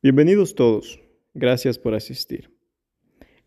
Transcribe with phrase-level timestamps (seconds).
[0.00, 1.00] Bienvenidos todos.
[1.34, 2.52] Gracias por asistir.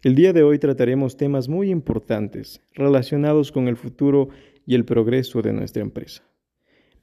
[0.02, 4.28] El día de hoy trataremos temas muy importantes relacionados con el futuro
[4.66, 6.28] y el progreso de nuestra empresa.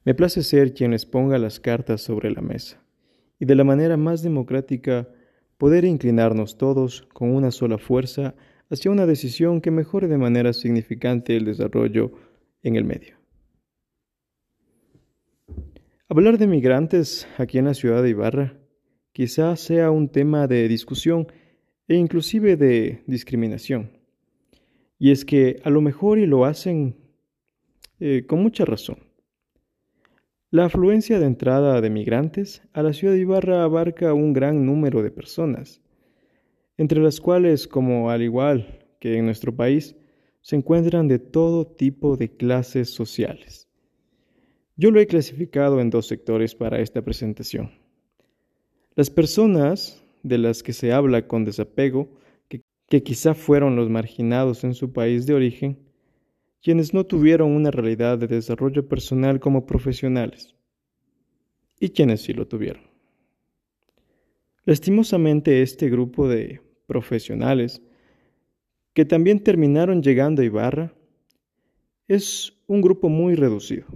[0.05, 2.79] Me place ser quien les ponga las cartas sobre la mesa
[3.39, 5.09] y de la manera más democrática
[5.57, 8.35] poder inclinarnos todos con una sola fuerza
[8.69, 12.11] hacia una decisión que mejore de manera significante el desarrollo
[12.61, 13.17] en el medio.
[16.07, 18.59] Hablar de migrantes aquí en la ciudad de Ibarra
[19.11, 21.27] quizás sea un tema de discusión
[21.87, 23.91] e inclusive de discriminación.
[24.97, 26.97] Y es que a lo mejor y lo hacen
[27.99, 28.97] eh, con mucha razón.
[30.51, 35.03] La afluencia de entrada de migrantes a la ciudad de Ibarra abarca un gran número
[35.03, 35.81] de personas,
[36.77, 39.95] entre las cuales, como al igual que en nuestro país,
[40.41, 43.67] se encuentran de todo tipo de clases sociales.
[44.75, 47.71] Yo lo he clasificado en dos sectores para esta presentación.
[48.99, 52.09] Las personas de las que se habla con desapego,
[52.49, 55.79] que, quizá fueron los marginados en su país de origen,
[56.61, 60.53] quienes no tuvieron una realidad de desarrollo personal como profesionales,
[61.79, 62.83] y quienes sí lo tuvieron.
[64.65, 67.81] Lastimosamente este grupo de profesionales,
[68.93, 70.93] que también terminaron llegando a Ibarra,
[72.09, 73.87] es un grupo muy reducido,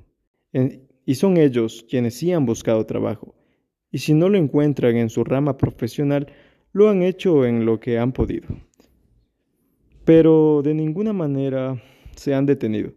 [1.06, 3.36] y son ellos quienes sí han buscado trabajo,
[3.94, 6.28] y si no lo encuentran en su rama profesional,
[6.74, 8.48] lo han hecho en lo que han podido.
[10.04, 11.80] Pero de ninguna manera
[12.16, 12.92] se han detenido,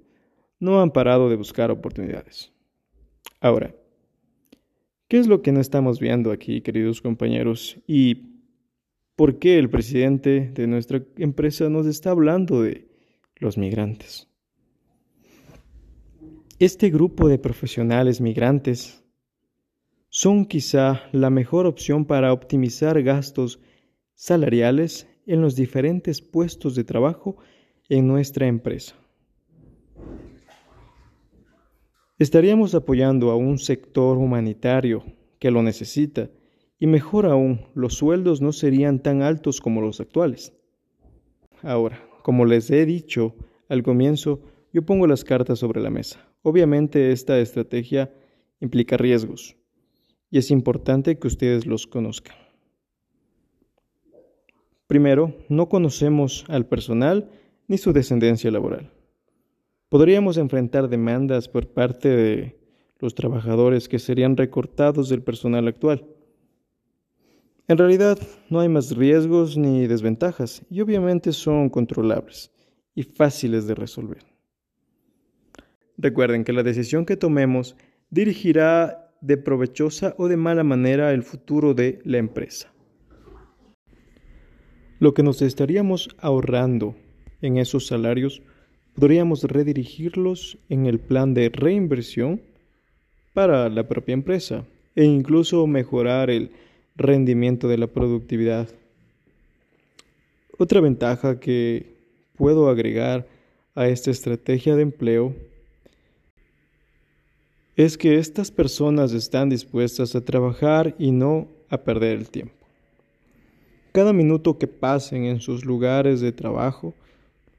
[0.58, 2.50] no han parado de buscar oportunidades.
[3.41, 3.74] Ahora,
[5.06, 7.78] ¿qué es lo que no estamos viendo aquí, queridos compañeros?
[7.86, 8.41] ¿Y
[9.17, 12.89] por qué el presidente de nuestra empresa nos está hablando de
[13.36, 14.30] los migrantes?
[16.58, 19.06] Este grupo de profesionales migrantes
[20.09, 23.61] son quizá la mejor opción para optimizar gastos
[24.15, 27.37] salariales en los diferentes puestos de trabajo
[27.89, 28.95] en nuestra empresa.
[32.19, 35.05] Estaríamos apoyando a un sector humanitario
[35.39, 36.30] que lo necesita
[36.79, 40.55] y mejor aún, los sueldos no serían tan altos como los actuales.
[41.63, 43.35] Ahora, como les he dicho
[43.69, 44.41] al comienzo,
[44.73, 46.27] yo pongo las cartas sobre la mesa.
[46.42, 48.13] Obviamente esta estrategia
[48.61, 49.57] implica riesgos
[50.31, 52.37] y es importante que ustedes los conozcan.
[54.87, 57.31] Primero, no conocemos al personal
[57.67, 58.92] ni su descendencia laboral.
[59.89, 62.61] Podríamos enfrentar demandas por parte de
[62.98, 66.07] los trabajadores que serían recortados del personal actual.
[67.69, 72.53] En realidad, no hay más riesgos ni desventajas y obviamente son controlables
[72.95, 74.25] y fáciles de resolver.
[75.98, 77.77] Recuerden que la decisión que tomemos
[78.11, 82.73] dirigirá de provechosa o de mala manera el futuro de la empresa.
[84.99, 86.95] Lo que nos estaríamos ahorrando
[87.43, 88.43] en esos salarios
[88.95, 92.41] podríamos redirigirlos en el plan de reinversión
[93.35, 96.51] para la propia empresa e incluso mejorar el
[96.97, 98.69] rendimiento de la productividad.
[100.57, 101.95] Otra ventaja que
[102.37, 103.27] puedo agregar
[103.75, 105.35] a esta estrategia de empleo
[107.77, 112.55] es que estas personas están dispuestas a trabajar y no a perder el tiempo.
[113.92, 116.95] Cada minuto que pasen en sus lugares de trabajo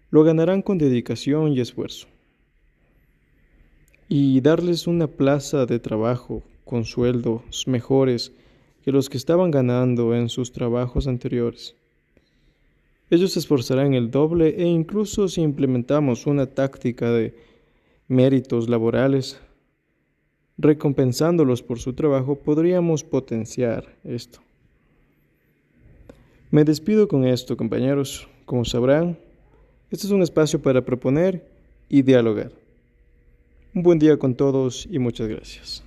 [0.09, 2.07] lo ganarán con dedicación y esfuerzo.
[4.09, 8.31] Y darles una plaza de trabajo con sueldos mejores
[8.83, 11.75] que los que estaban ganando en sus trabajos anteriores.
[13.09, 17.35] Ellos se esforzarán el doble e incluso si implementamos una táctica de
[18.07, 19.39] méritos laborales,
[20.57, 24.39] recompensándolos por su trabajo, podríamos potenciar esto.
[26.49, 28.27] Me despido con esto, compañeros.
[28.45, 29.17] Como sabrán,
[29.91, 31.45] este es un espacio para proponer
[31.89, 32.51] y dialogar.
[33.73, 35.86] Un buen día con todos y muchas gracias.